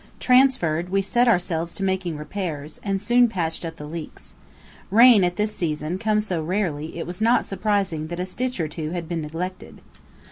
[0.19, 4.33] Transferred, we set ourselves to making repairs, and soon patched up the leaks.
[4.89, 8.67] Rain at this season comes so rarely, it was not surprising that a stitch or
[8.67, 9.79] two had been neglected.